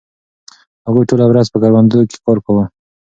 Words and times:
هغوی 0.85 1.07
ټوله 1.09 1.25
ورځ 1.27 1.47
په 1.51 1.57
کروندو 1.61 1.99
کې 2.09 2.17
کار 2.25 2.37
کاوه. 2.45 2.65